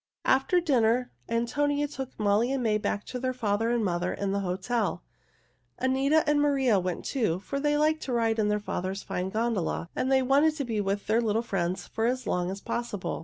After 0.25 0.59
dinner 0.59 1.11
Antonio 1.29 1.85
took 1.85 2.17
Molly 2.19 2.51
and 2.51 2.63
May 2.63 2.79
back 2.79 3.05
to 3.05 3.19
their 3.19 3.35
father 3.35 3.69
and 3.69 3.85
mother 3.85 4.11
in 4.11 4.31
the 4.31 4.39
hotel. 4.39 5.03
Anita 5.77 6.27
and 6.27 6.41
Maria 6.41 6.79
went, 6.79 7.05
too, 7.05 7.37
for 7.37 7.59
they 7.59 7.77
liked 7.77 8.01
to 8.05 8.11
ride 8.13 8.39
in 8.39 8.47
their 8.47 8.59
father's 8.59 9.03
fine 9.03 9.29
gondola, 9.29 9.89
and 9.95 10.11
they 10.11 10.23
wanted 10.23 10.55
to 10.55 10.65
be 10.65 10.81
with 10.81 11.05
their 11.05 11.21
little 11.21 11.43
new 11.43 11.47
friends 11.47 11.87
as 11.99 12.25
long 12.25 12.49
as 12.49 12.61
possible. 12.61 13.19